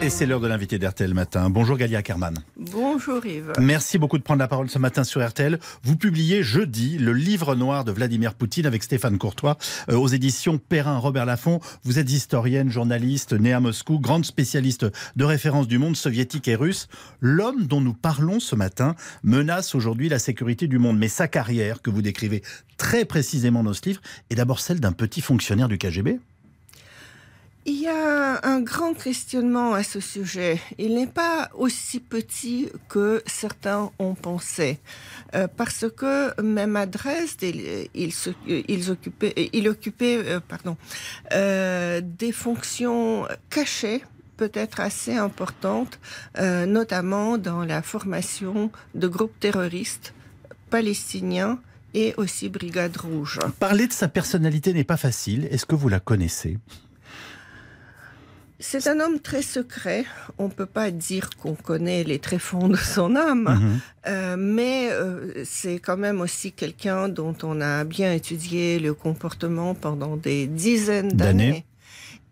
Et 0.00 0.10
c'est 0.10 0.26
l'heure 0.26 0.38
de 0.38 0.46
l'invité 0.46 0.78
d'RTL 0.78 1.12
Matin. 1.12 1.50
Bonjour 1.50 1.76
Galia 1.76 2.02
Kerman. 2.02 2.34
Bonjour 2.56 3.26
Yves. 3.26 3.52
Merci 3.58 3.98
beaucoup 3.98 4.16
de 4.16 4.22
prendre 4.22 4.38
la 4.38 4.46
parole 4.46 4.70
ce 4.70 4.78
matin 4.78 5.02
sur 5.02 5.26
RTL. 5.26 5.58
Vous 5.82 5.96
publiez 5.96 6.44
jeudi 6.44 6.98
le 6.98 7.12
livre 7.12 7.56
noir 7.56 7.84
de 7.84 7.90
Vladimir 7.90 8.34
Poutine 8.34 8.66
avec 8.66 8.84
Stéphane 8.84 9.18
Courtois 9.18 9.58
euh, 9.90 9.96
aux 9.96 10.06
éditions 10.06 10.58
Perrin 10.58 10.98
Robert 10.98 11.26
Laffont. 11.26 11.58
Vous 11.82 11.98
êtes 11.98 12.12
historienne, 12.12 12.70
journaliste, 12.70 13.32
née 13.32 13.52
à 13.52 13.58
Moscou, 13.58 13.98
grande 13.98 14.24
spécialiste 14.24 14.86
de 15.16 15.24
référence 15.24 15.66
du 15.66 15.78
monde 15.78 15.96
soviétique 15.96 16.46
et 16.46 16.54
russe. 16.54 16.86
L'homme 17.20 17.66
dont 17.66 17.80
nous 17.80 17.94
parlons 17.94 18.38
ce 18.38 18.54
matin 18.54 18.94
menace 19.24 19.74
aujourd'hui 19.74 20.08
la 20.08 20.20
sécurité 20.20 20.68
du 20.68 20.78
monde. 20.78 20.96
Mais 20.96 21.08
sa 21.08 21.26
carrière, 21.26 21.82
que 21.82 21.90
vous 21.90 22.02
décrivez 22.02 22.42
très 22.76 23.04
précisément 23.04 23.64
dans 23.64 23.72
ce 23.72 23.82
livre, 23.86 24.00
est 24.30 24.36
d'abord 24.36 24.60
celle 24.60 24.78
d'un 24.78 24.92
petit 24.92 25.22
fonctionnaire 25.22 25.66
du 25.66 25.76
KGB. 25.76 26.20
Il 27.70 27.82
y 27.82 27.86
a 27.86 28.40
un 28.44 28.60
grand 28.60 28.94
questionnement 28.94 29.74
à 29.74 29.82
ce 29.82 30.00
sujet. 30.00 30.58
Il 30.78 30.94
n'est 30.94 31.06
pas 31.06 31.50
aussi 31.52 32.00
petit 32.00 32.70
que 32.88 33.22
certains 33.26 33.90
ont 33.98 34.14
pensé. 34.14 34.78
Euh, 35.34 35.48
parce 35.54 35.84
que 35.94 36.40
même 36.40 36.76
à 36.76 36.86
Dresde, 36.86 37.42
il, 37.42 37.90
il, 38.46 38.90
occupait, 38.90 39.50
il 39.52 39.68
occupait 39.68 40.16
euh, 40.16 40.40
pardon, 40.40 40.78
euh, 41.32 42.00
des 42.02 42.32
fonctions 42.32 43.28
cachées 43.50 44.02
peut-être 44.38 44.80
assez 44.80 45.16
importantes, 45.16 45.98
notamment 46.38 47.36
dans 47.36 47.64
la 47.64 47.82
formation 47.82 48.70
de 48.94 49.08
groupes 49.08 49.38
terroristes 49.40 50.14
palestiniens 50.70 51.58
et 51.92 52.14
aussi 52.16 52.48
Brigade 52.48 52.96
Rouge. 52.96 53.40
Parler 53.58 53.88
de 53.88 53.92
sa 53.92 54.08
personnalité 54.08 54.72
n'est 54.72 54.84
pas 54.84 54.96
facile. 54.96 55.48
Est-ce 55.50 55.66
que 55.66 55.74
vous 55.74 55.88
la 55.90 56.00
connaissez? 56.00 56.56
C'est 58.60 58.88
un 58.88 58.98
homme 59.00 59.20
très 59.20 59.42
secret. 59.42 60.04
On 60.38 60.44
ne 60.44 60.52
peut 60.52 60.66
pas 60.66 60.90
dire 60.90 61.30
qu'on 61.40 61.54
connaît 61.54 62.02
les 62.02 62.18
tréfonds 62.18 62.68
de 62.68 62.76
son 62.76 63.14
âme, 63.14 63.58
mhm. 63.60 63.80
euh, 64.08 64.36
mais 64.38 64.88
euh, 64.90 65.44
c'est 65.44 65.78
quand 65.78 65.96
même 65.96 66.20
aussi 66.20 66.52
quelqu'un 66.52 67.08
dont 67.08 67.36
on 67.42 67.60
a 67.60 67.84
bien 67.84 68.12
étudié 68.12 68.78
le 68.78 68.94
comportement 68.94 69.74
pendant 69.74 70.16
des 70.16 70.46
dizaines 70.46 71.12
d'années. 71.12 71.64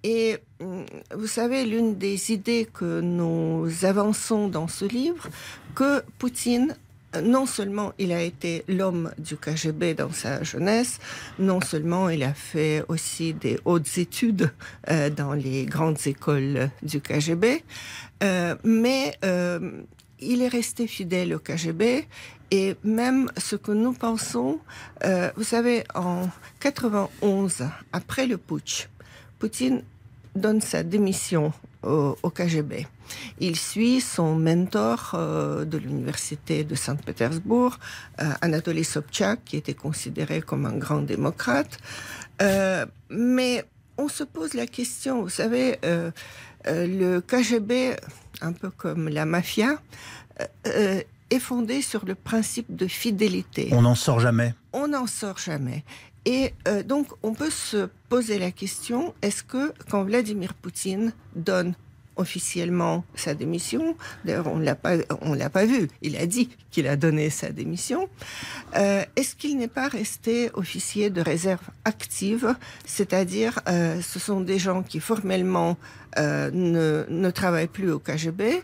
Et 0.03 0.39
mm, 0.61 0.83
vous 1.17 1.27
savez, 1.27 1.65
l'une 1.65 1.97
des 1.97 2.33
idées 2.33 2.69
que 2.73 3.01
nous 3.01 3.69
avançons 3.83 4.49
dans 4.49 4.69
ce 4.69 4.85
livre, 4.85 5.29
que 5.75 6.03
Poutine 6.19 6.77
non 7.23 7.47
seulement 7.47 7.93
il 7.99 8.13
a 8.13 8.23
été 8.23 8.65
l'homme 8.69 9.13
du 9.19 9.37
KGB 9.37 9.95
dans 9.95 10.13
sa 10.13 10.43
jeunesse, 10.43 10.99
non 11.39 11.61
seulement 11.61 12.09
il 12.09 12.23
a 12.23 12.35
fait 12.35 12.85
aussi 12.89 13.35
des 13.35 13.59
hautes 13.65 13.99
études 13.99 14.51
euh, 14.91 15.11
dans 15.11 15.33
les 15.33 15.67
grandes 15.67 15.99
écoles 16.07 16.71
du 16.83 17.01
KGB, 17.01 17.63
euh, 18.23 18.55
mais 18.65 19.15
euh, 19.25 19.83
il 20.21 20.43
est 20.43 20.49
resté 20.49 20.87
fidèle 20.87 21.35
au 21.35 21.39
KGB 21.39 22.07
et 22.51 22.77
même 22.85 23.31
ce 23.37 23.57
que 23.57 23.73
nous 23.73 23.93
pensons, 23.93 24.61
vous 25.37 25.43
savez, 25.43 25.83
en 25.97 26.29
91, 26.61 27.69
après 27.93 28.27
le 28.27 28.39
putsch, 28.39 28.89
Poutine 29.39 29.83
donne 30.37 30.61
sa 30.61 30.83
démission 30.83 31.53
au, 31.83 32.31
KGB. 32.31 32.87
Il 33.39 33.57
suit 33.57 34.01
son 34.01 34.35
mentor 34.35 35.13
euh, 35.15 35.65
de 35.65 35.79
l'université 35.79 36.65
de 36.65 36.75
Saint-Pétersbourg, 36.75 37.79
euh, 38.21 38.33
Anatoly 38.41 38.85
Sobchak, 38.85 39.45
qui 39.45 39.57
était 39.57 39.75
considéré 39.75 40.43
comme 40.43 40.67
un 40.67 40.77
grand 40.77 41.03
démocrate. 41.03 41.79
Euh, 42.43 42.87
mais 43.09 43.65
on 43.99 44.09
se 44.09 44.25
pose 44.25 44.55
la 44.55 44.67
question, 44.67 45.23
vous 45.23 45.29
savez, 45.29 45.79
le 46.67 47.21
KGB, 47.21 47.97
un 48.43 48.53
peu 48.53 48.71
comme 48.71 49.09
la 49.09 49.25
mafia, 49.25 49.81
est 50.65 51.39
fondé 51.39 51.81
sur 51.81 52.05
le 52.05 52.15
principe 52.15 52.75
de 52.75 52.87
fidélité. 52.89 53.71
On 53.73 53.83
n'en 53.83 53.95
sort 53.95 54.21
jamais. 54.21 54.55
On 54.75 54.89
n'en 54.89 55.07
sort 55.07 55.39
jamais. 55.39 55.83
Et 56.27 56.53
euh, 56.67 56.83
donc, 56.83 57.07
on 57.23 57.33
peut 57.33 57.51
se 57.51 57.89
poser 58.09 58.39
la 58.39 58.51
question, 58.51 59.15
est-ce 59.23 59.45
que 59.45 59.73
quand 59.89 60.03
Vladimir 60.03 60.55
Poutine 60.55 61.13
donne 61.37 61.75
officiellement 62.19 63.05
sa 63.15 63.35
démission. 63.35 63.95
D'ailleurs, 64.25 64.47
on 64.47 64.65
on 65.21 65.35
l'a 65.35 65.51
pas 65.51 65.67
vu. 65.67 65.89
Il 66.01 66.17
a 66.17 66.25
dit 66.25 66.49
qu'il 66.71 66.89
a 66.89 66.97
donné 66.97 67.29
sa 67.29 67.51
démission. 67.51 68.09
Euh, 68.75 69.05
est-ce 69.17 69.37
qu'il 69.37 69.59
n'est 69.59 69.69
pas 69.69 69.89
resté 69.89 70.51
officier 70.55 71.11
de 71.11 71.21
réserve 71.21 71.61
active, 71.85 72.57
c'est-à-dire, 72.87 73.61
euh, 73.69 74.01
ce 74.01 74.19
sont 74.19 74.41
des 74.41 74.59
gens 74.59 74.83
qui 74.83 74.99
formellement 74.99 75.77
ne, 76.19 77.05
ne 77.11 77.31
travaillent 77.31 77.67
plus 77.67 77.91
au 77.91 77.99
KGB, 77.99 78.63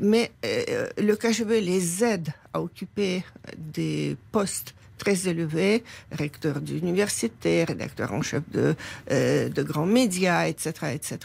mais 0.00 0.30
le 0.44 1.14
KGB 1.14 1.60
les 1.60 2.04
aide 2.04 2.28
à 2.54 2.62
occuper 2.62 3.24
des 3.58 4.16
postes 4.30 4.76
très 5.02 5.28
élevés, 5.28 5.82
recteur 6.16 6.60
d'université, 6.60 7.64
rédacteur 7.64 8.12
en 8.12 8.22
chef 8.22 8.42
de, 8.52 8.76
euh, 9.10 9.48
de 9.48 9.62
grands 9.64 9.86
médias, 9.86 10.46
etc., 10.46 10.70
etc., 10.94 11.18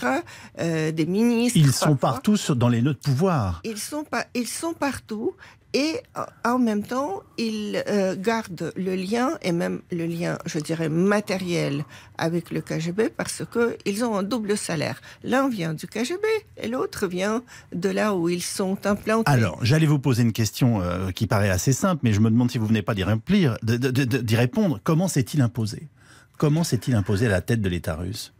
euh, 0.59 0.91
des 0.91 1.05
ministres. 1.05 1.59
Ils 1.59 1.73
sont 1.73 1.95
partout 1.95 2.37
dans 2.55 2.69
les 2.69 2.81
nœuds 2.81 2.93
de 2.93 2.99
pouvoir. 2.99 3.61
Ils 3.63 3.77
sont, 3.77 4.03
pas, 4.03 4.25
ils 4.33 4.47
sont 4.47 4.73
partout 4.73 5.35
et 5.73 5.97
euh, 6.17 6.23
en 6.45 6.59
même 6.59 6.83
temps, 6.83 7.23
ils 7.37 7.83
euh, 7.87 8.15
gardent 8.15 8.71
le 8.75 8.95
lien, 8.95 9.37
et 9.41 9.51
même 9.51 9.81
le 9.91 10.05
lien, 10.05 10.37
je 10.45 10.59
dirais, 10.59 10.89
matériel 10.89 11.83
avec 12.17 12.51
le 12.51 12.61
KGB, 12.61 13.09
parce 13.09 13.43
qu'ils 13.51 14.05
ont 14.05 14.17
un 14.17 14.23
double 14.23 14.57
salaire. 14.57 15.01
L'un 15.23 15.49
vient 15.49 15.73
du 15.73 15.87
KGB 15.87 16.25
et 16.57 16.67
l'autre 16.67 17.07
vient 17.07 17.43
de 17.73 17.89
là 17.89 18.15
où 18.15 18.29
ils 18.29 18.41
sont 18.41 18.85
implantés. 18.85 19.29
Alors, 19.29 19.59
j'allais 19.63 19.85
vous 19.85 19.99
poser 19.99 20.23
une 20.23 20.33
question 20.33 20.81
euh, 20.81 21.11
qui 21.11 21.27
paraît 21.27 21.49
assez 21.49 21.73
simple, 21.73 22.01
mais 22.03 22.13
je 22.13 22.21
me 22.21 22.29
demande 22.29 22.49
si 22.49 22.57
vous 22.57 22.67
venez 22.67 22.81
pas 22.81 22.95
d'y 22.95 24.35
répondre. 24.35 24.79
Comment 24.83 25.07
s'est-il 25.07 25.41
imposé? 25.41 25.89
Comment 26.37 26.63
s'est-il 26.63 26.95
imposé 26.95 27.25
à 27.25 27.29
la 27.29 27.41
tête 27.41 27.61
de 27.61 27.69
l'État 27.69 27.95
russe? 27.95 28.33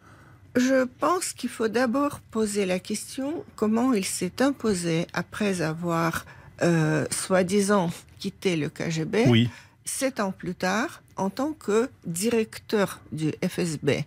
Je 0.55 0.85
pense 0.85 1.33
qu'il 1.33 1.49
faut 1.49 1.67
d'abord 1.67 2.19
poser 2.31 2.65
la 2.65 2.79
question 2.79 3.43
comment 3.55 3.93
il 3.93 4.05
s'est 4.05 4.41
imposé 4.41 5.05
après 5.13 5.61
avoir 5.61 6.25
euh, 6.61 7.05
soi-disant 7.11 7.91
quitté 8.19 8.55
le 8.55 8.69
KGB, 8.69 9.25
oui. 9.27 9.49
sept 9.85 10.19
ans 10.19 10.31
plus 10.31 10.55
tard, 10.55 11.01
en 11.15 11.29
tant 11.29 11.53
que 11.53 11.89
directeur 12.05 12.99
du 13.11 13.31
FSB. 13.47 14.05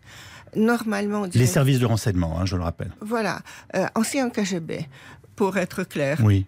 Normalement, 0.57 1.27
les 1.33 1.47
services 1.47 1.79
de 1.79 1.87
renseignement, 1.87 2.41
hein, 2.41 2.47
je 2.47 2.57
le 2.57 2.63
rappelle. 2.63 2.91
Voilà, 3.01 3.41
euh, 3.77 3.87
ancien 3.95 4.31
KGB, 4.31 4.89
pour 5.37 5.57
être 5.59 5.85
clair. 5.85 6.19
Oui. 6.25 6.47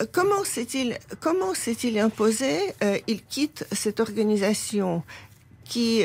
Euh, 0.00 0.06
comment 0.10 0.42
s'est-il 0.42 0.98
comment 1.20 1.52
s'est-il 1.52 1.98
imposé 1.98 2.58
Il 3.06 3.22
quitte 3.22 3.66
cette 3.72 4.00
organisation 4.00 5.02
qui 5.64 6.04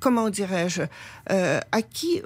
comment 0.00 0.30
dirais-je, 0.30 0.82
à 1.28 1.82
qui 1.82 2.22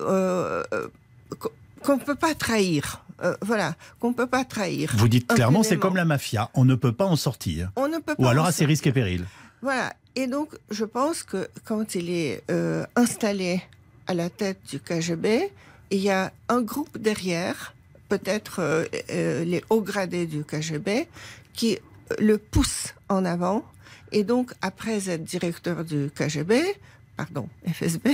qu'on 1.83 1.97
ne 1.97 2.03
peut 2.03 2.15
pas 2.15 2.35
trahir. 2.35 3.03
Euh, 3.23 3.37
voilà, 3.43 3.75
qu'on 3.99 4.11
ne 4.11 4.15
peut 4.15 4.27
pas 4.27 4.45
trahir. 4.45 4.93
Vous 4.97 5.09
dites 5.09 5.27
clairement, 5.27 5.63
c'est 5.63 5.77
comme 5.77 5.97
la 5.97 6.05
mafia, 6.05 6.51
on 6.55 6.65
ne 6.65 6.75
peut 6.75 6.93
pas 6.93 7.05
en 7.07 7.17
sortir. 7.17 7.71
On 7.77 7.89
ne 7.89 7.99
peut 7.99 8.15
pas 8.15 8.23
Ou 8.23 8.29
alors 8.29 8.47
à 8.47 8.53
ses 8.53 8.65
risques 8.65 8.87
et 8.87 8.93
périls. 8.93 9.25
Voilà, 9.63 9.93
et 10.17 10.27
donc 10.27 10.49
je 10.71 10.85
pense 10.85 11.23
que 11.23 11.49
quand 11.65 11.95
il 11.95 12.11
est 12.11 12.43
euh, 12.51 12.85
installé 12.97 13.63
à 14.07 14.15
la 14.15 14.31
tête 14.31 14.59
du 14.71 14.81
KGB, 14.81 15.51
il 15.91 16.01
y 16.01 16.11
a 16.11 16.33
un 16.49 16.63
groupe 16.63 16.97
derrière, 16.97 17.75
peut-être 18.09 18.61
euh, 18.61 19.45
les 19.45 19.63
hauts 19.69 19.83
gradés 19.83 20.27
du 20.27 20.45
KGB, 20.45 21.07
qui 21.53 21.79
le 22.19 22.39
pousse 22.39 22.95
en 23.09 23.25
avant. 23.25 23.65
Et 24.13 24.25
donc, 24.25 24.53
après 24.63 25.11
être 25.11 25.25
directeur 25.25 25.85
du 25.85 26.11
KGB, 26.15 26.63
pardon, 27.17 27.49
FSB, 27.71 28.09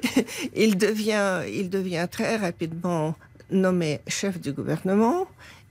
il 0.54 0.78
devient, 0.78 1.42
il 1.52 1.68
devient 1.68 2.06
très 2.10 2.36
rapidement 2.36 3.16
nommé 3.52 4.00
chef 4.08 4.40
du 4.40 4.52
gouvernement. 4.52 5.26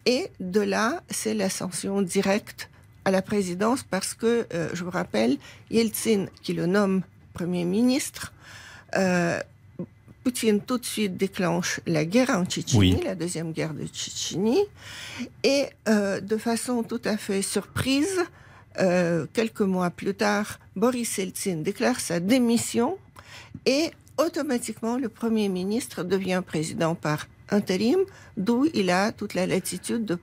Et 0.06 0.30
de 0.40 0.62
là, 0.62 1.04
c'est 1.10 1.34
l'ascension 1.34 2.02
directe 2.02 2.70
à 3.06 3.12
la 3.12 3.22
présidence 3.22 3.84
parce 3.84 4.14
que, 4.14 4.48
euh, 4.54 4.70
je 4.74 4.84
vous 4.84 4.90
rappelle, 4.90 5.38
Yeltsin 5.70 6.26
qui 6.42 6.54
le 6.54 6.66
nomme 6.66 7.02
Premier 7.34 7.66
ministre, 7.66 8.34
euh, 8.96 9.40
Poutine 10.24 10.62
tout 10.62 10.78
de 10.78 10.86
suite 10.86 11.18
déclenche 11.18 11.80
la 11.88 12.06
guerre 12.06 12.30
en 12.30 12.46
Tchétchénie, 12.46 13.02
la 13.04 13.16
deuxième 13.16 13.54
guerre 13.54 13.74
de 13.74 13.88
Tchétchénie, 13.88 14.64
et 15.44 15.66
euh, 15.90 16.20
de 16.20 16.38
façon 16.38 16.84
tout 16.84 17.02
à 17.06 17.18
fait 17.18 17.42
surprise, 17.42 18.20
quelques 19.34 19.62
mois 19.62 19.90
plus 19.90 20.14
tard, 20.14 20.60
Boris 20.76 21.18
Yeltsin 21.18 21.58
déclare 21.58 22.00
sa 22.00 22.20
démission 22.20 22.98
et 23.66 23.92
automatiquement 24.18 24.98
le 24.98 25.10
Premier 25.10 25.50
ministre 25.50 26.04
devient 26.04 26.42
président 26.46 26.96
par 26.96 27.28
intérim, 27.50 28.00
d'où 28.38 28.68
il 28.74 28.90
a 28.90 29.12
toute 29.12 29.34
la 29.34 29.46
latitude 29.46 30.06
de 30.06 30.18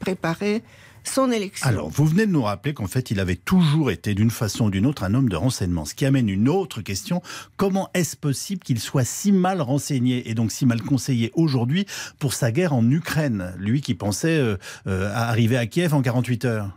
préparer 0.00 0.62
son 1.04 1.30
élection. 1.30 1.66
Alors, 1.66 1.88
vous 1.88 2.06
venez 2.06 2.26
de 2.26 2.32
nous 2.32 2.42
rappeler 2.42 2.74
qu'en 2.74 2.86
fait, 2.86 3.10
il 3.10 3.20
avait 3.20 3.36
toujours 3.36 3.90
été 3.90 4.14
d'une 4.14 4.30
façon 4.30 4.66
ou 4.66 4.70
d'une 4.70 4.86
autre 4.86 5.04
un 5.04 5.14
homme 5.14 5.28
de 5.28 5.36
renseignement. 5.36 5.84
Ce 5.84 5.94
qui 5.94 6.04
amène 6.06 6.28
une 6.28 6.48
autre 6.48 6.80
question. 6.80 7.22
Comment 7.56 7.90
est-ce 7.94 8.16
possible 8.16 8.62
qu'il 8.62 8.78
soit 8.78 9.04
si 9.04 9.32
mal 9.32 9.60
renseigné 9.60 10.28
et 10.30 10.34
donc 10.34 10.52
si 10.52 10.66
mal 10.66 10.80
conseillé 10.80 11.30
aujourd'hui 11.34 11.86
pour 12.18 12.34
sa 12.34 12.52
guerre 12.52 12.72
en 12.72 12.88
Ukraine? 12.88 13.52
Lui 13.58 13.80
qui 13.80 13.94
pensait 13.94 14.38
euh, 14.38 14.56
euh, 14.86 15.12
arriver 15.12 15.56
à 15.56 15.66
Kiev 15.66 15.94
en 15.94 16.02
48 16.02 16.44
heures. 16.44 16.70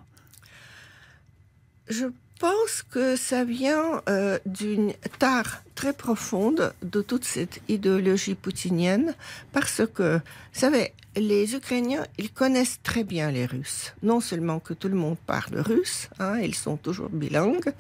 Je 1.88 2.06
pense 2.39 2.83
que 2.89 3.15
ça 3.15 3.43
vient 3.43 4.01
euh, 4.09 4.39
d'une 4.45 4.93
tare 5.19 5.63
très 5.75 5.93
profonde 5.93 6.73
de 6.81 7.01
toute 7.01 7.25
cette 7.25 7.61
idéologie 7.67 8.35
poutinienne, 8.35 9.13
parce 9.51 9.81
que, 9.93 10.17
vous 10.17 10.59
savez, 10.59 10.93
les 11.15 11.55
Ukrainiens, 11.55 12.05
ils 12.17 12.31
connaissent 12.31 12.79
très 12.83 13.03
bien 13.03 13.31
les 13.31 13.45
Russes. 13.45 13.93
Non 14.03 14.19
seulement 14.19 14.59
que 14.59 14.73
tout 14.73 14.89
le 14.89 14.95
monde 14.95 15.17
parle 15.25 15.57
russe, 15.59 16.09
hein, 16.19 16.39
ils 16.39 16.55
sont 16.55 16.77
toujours 16.77 17.09
bilingues, 17.09 17.73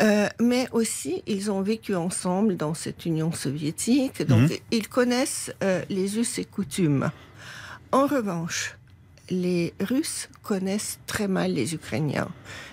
euh, 0.00 0.28
mais 0.40 0.68
aussi 0.72 1.22
ils 1.26 1.50
ont 1.50 1.62
vécu 1.62 1.94
ensemble 1.94 2.56
dans 2.56 2.74
cette 2.74 3.06
Union 3.06 3.32
soviétique, 3.32 4.22
donc 4.22 4.50
mmh. 4.50 4.56
ils 4.70 4.88
connaissent 4.88 5.52
euh, 5.62 5.82
les 5.88 6.18
us 6.18 6.38
et 6.38 6.44
coutumes. 6.44 7.10
En 7.90 8.06
revanche, 8.06 8.76
les 9.30 9.74
Russes 9.80 10.28
connaissent 10.42 10.98
très 11.06 11.28
mal 11.28 11.52
les 11.52 11.74
Ukrainiens. 11.74 12.28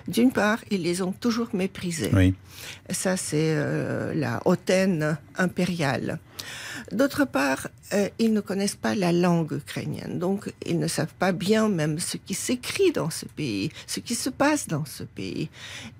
D'une 0.08 0.32
part, 0.32 0.58
ils 0.70 0.82
les 0.82 1.02
ont 1.02 1.12
toujours 1.12 1.48
méprisés. 1.52 2.10
Oui. 2.12 2.34
Ça, 2.90 3.16
c'est 3.16 3.54
euh, 3.54 4.14
la 4.14 4.40
hautaine 4.44 5.18
impériale. 5.36 6.18
D'autre 6.92 7.24
part, 7.24 7.68
euh, 7.92 8.08
ils 8.18 8.32
ne 8.32 8.40
connaissent 8.40 8.76
pas 8.76 8.94
la 8.94 9.12
langue 9.12 9.52
ukrainienne, 9.52 10.18
donc 10.18 10.52
ils 10.64 10.78
ne 10.78 10.86
savent 10.86 11.14
pas 11.18 11.32
bien 11.32 11.68
même 11.68 11.98
ce 11.98 12.16
qui 12.16 12.34
s'écrit 12.34 12.92
dans 12.92 13.10
ce 13.10 13.26
pays, 13.26 13.70
ce 13.86 14.00
qui 14.00 14.14
se 14.14 14.30
passe 14.30 14.68
dans 14.68 14.84
ce 14.84 15.02
pays. 15.02 15.48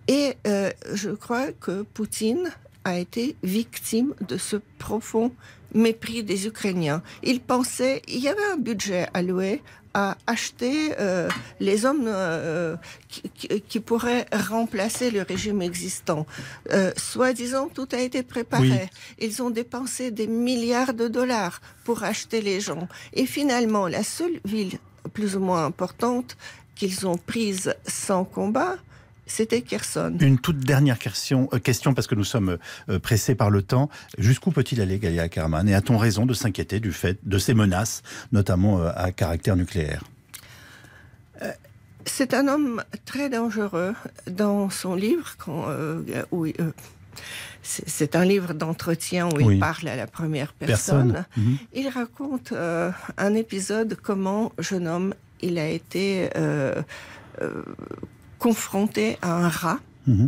Et 0.07 0.37
euh, 0.47 0.71
je 0.95 1.11
crois 1.11 1.51
que 1.53 1.83
Poutine 1.83 2.51
a 2.85 2.99
été 2.99 3.35
victime 3.43 4.15
de 4.29 4.37
ce 4.37 4.57
profond 4.79 5.33
mépris 5.75 6.23
des 6.23 6.47
Ukrainiens. 6.47 7.03
Il 7.23 7.41
pensait, 7.41 8.03
il 8.09 8.21
y 8.21 8.29
avait 8.29 8.45
un 8.53 8.57
budget 8.57 9.09
alloué 9.15 9.63
à 9.95 10.19
acheter 10.27 10.93
euh, 11.01 11.27
les 11.59 11.87
hommes 11.87 12.05
euh, 12.07 12.77
qui, 13.09 13.63
qui, 13.63 13.81
pourraient 13.81 14.27
remplacer 14.31 15.11
le 15.11 15.23
régime 15.23 15.63
existant. 15.63 16.27
Euh, 16.71 16.93
Soi-disant, 16.99 17.71
tout 17.73 17.89
a 17.93 18.01
été 18.01 18.23
préparé. 18.23 18.91
Oui. 18.91 19.27
Ils 19.27 19.43
ont 19.43 19.49
dépensé 19.49 20.11
des 20.11 20.27
milliards 20.27 20.93
de 20.93 21.09
dollars 21.09 21.63
pour 21.85 22.05
acheter 22.05 22.43
les 22.43 22.61
gens. 22.61 22.89
Et 23.15 23.25
finalement, 23.25 23.89
la 23.89 24.03
seule 24.03 24.39
ville 24.45 24.79
plus 25.15 25.35
ou 25.35 25.41
moins 25.41 25.65
importante 25.65 26.37
qu'ils 26.75 27.07
ont 27.07 27.17
prise 27.17 27.75
sans 27.87 28.25
combat, 28.25 28.77
c'était 29.27 29.63
Kherson. 29.63 30.17
Une 30.21 30.39
toute 30.39 30.59
dernière 30.61 30.99
question, 30.99 31.49
euh, 31.53 31.59
question 31.59 31.95
parce 31.95 32.07
que 32.07 32.15
nous 32.15 32.25
sommes 32.25 32.59
euh, 32.89 32.99
pressés 32.99 33.35
par 33.35 33.51
le 33.51 33.63
temps. 33.63 33.89
Jusqu'où 34.19 34.53
peut-il 34.53 34.81
aller, 34.81 34.99
Galia 34.99 35.29
Karman 35.29 35.69
Et 35.69 35.75
a-t-on 35.75 35.99
raison 35.99 36.27
de 36.27 36.35
s'inquiéter 36.35 36.79
du 36.81 36.93
fait 36.93 37.19
de 37.25 37.39
ces 37.39 37.55
menaces, 37.55 38.03
notamment 38.33 38.81
euh, 38.81 38.91
à 38.95 39.11
caractère 39.13 39.57
nucléaire? 39.57 40.05
Euh, 41.43 41.51
C'est 42.05 42.35
un 42.35 42.47
homme 42.47 42.83
très 43.05 43.29
dangereux. 43.29 43.95
Dans 44.31 44.71
son 44.71 44.95
livre, 44.95 45.35
quand, 45.39 45.65
euh, 45.69 46.03
où, 46.31 46.47
euh, 46.47 46.53
c'est 47.63 48.15
un 48.15 48.25
livre 48.25 48.55
d'entretien 48.55 49.27
où 49.27 49.39
oui. 49.39 49.55
il 49.55 49.59
parle 49.61 49.89
à 49.89 49.97
la 49.97 50.07
première 50.07 50.53
personne. 50.53 51.13
personne. 51.13 51.25
-hmm. 51.37 51.57
Il 51.81 51.89
raconte 51.89 52.53
un 53.29 53.35
épisode 53.35 53.97
comment 54.09 54.53
jeune 54.59 54.87
homme 54.87 55.15
il 55.41 55.59
a 55.59 55.69
été 55.69 56.31
confronté 58.39 59.19
à 59.23 59.35
un 59.35 59.49
rat 59.49 59.79
mmh. 60.07 60.27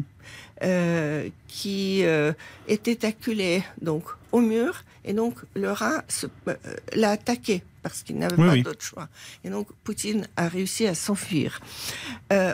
euh, 0.62 1.28
qui 1.46 2.04
euh, 2.04 2.32
était 2.66 3.06
acculé 3.06 3.62
donc 3.80 4.04
au 4.32 4.40
mur 4.40 4.84
et 5.04 5.12
donc 5.12 5.34
le 5.54 5.70
rat 5.70 6.04
euh, 6.48 6.54
l'a 6.94 7.10
attaqué 7.10 7.62
parce 7.82 8.02
qu'il 8.02 8.18
n'avait 8.18 8.36
oui, 8.36 8.46
pas 8.46 8.52
oui. 8.52 8.62
d'autre 8.62 8.82
choix. 8.82 9.08
Et 9.44 9.50
donc 9.50 9.68
Poutine 9.84 10.26
a 10.36 10.48
réussi 10.48 10.86
à 10.86 10.94
s'enfuir. 10.94 11.60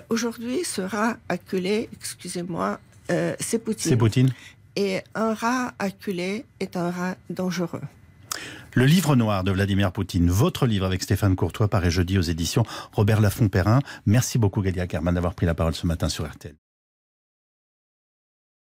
Aujourd'hui, 0.09 0.63
ce 0.65 0.83
rat 0.83 1.17
acculé, 1.29 1.89
excusez-moi, 1.93 2.79
c'est 3.09 3.59
Poutine. 3.59 3.91
C'est 3.91 3.97
Poutine. 3.97 4.33
Et 4.77 5.01
un 5.15 5.35
rat 5.35 5.73
acculé 5.79 6.45
est 6.61 6.77
un 6.77 6.91
rat 6.91 7.17
dangereux. 7.31 7.81
Le 8.77 8.87
livre 8.87 9.15
noir 9.15 9.45
de 9.45 9.53
Vladimir 9.53 9.93
Poutine, 9.93 10.29
votre 10.31 10.67
livre 10.67 10.85
avec 10.85 11.01
Stéphane 11.01 11.37
Courtois, 11.37 11.69
paraît 11.69 11.93
jeudi 11.93 12.19
aux 12.19 12.23
éditions 12.23 12.65
Robert 12.91 13.21
Laffont-Perrin. 13.21 13.79
Merci 14.05 14.37
beaucoup 14.37 14.63
Galia 14.63 14.89
Kerman 14.89 15.15
d'avoir 15.15 15.35
pris 15.37 15.47
la 15.47 15.55
parole 15.55 15.75
ce 15.75 15.87
matin 15.87 16.09
sur 16.09 16.27
RTL. 16.27 16.57